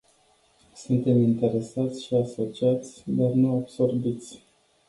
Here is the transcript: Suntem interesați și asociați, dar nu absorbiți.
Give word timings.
Suntem 0.75 1.21
interesați 1.21 2.05
și 2.05 2.13
asociați, 2.15 3.03
dar 3.05 3.31
nu 3.31 3.55
absorbiți. 3.61 4.41